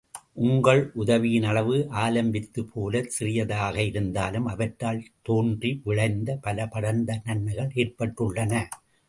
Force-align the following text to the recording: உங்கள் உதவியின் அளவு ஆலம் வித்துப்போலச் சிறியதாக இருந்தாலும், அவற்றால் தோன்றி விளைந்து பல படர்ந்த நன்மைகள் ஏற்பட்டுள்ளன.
உங்கள் 0.43 0.79
உதவியின் 0.93 1.43
அளவு 1.43 1.75
ஆலம் 1.91 2.31
வித்துப்போலச் 2.31 3.11
சிறியதாக 3.17 3.83
இருந்தாலும், 3.83 4.45
அவற்றால் 4.45 5.03
தோன்றி 5.21 5.81
விளைந்து 5.83 6.39
பல 6.39 6.67
படர்ந்த 6.67 7.21
நன்மைகள் 7.23 7.71
ஏற்பட்டுள்ளன. 7.75 8.53